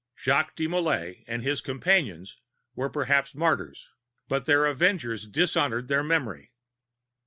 [0.17, 2.39] Jacques de Molai and his companions
[2.73, 3.91] were perhaps martyrs,
[4.27, 6.51] but their avengers dishonored their memory.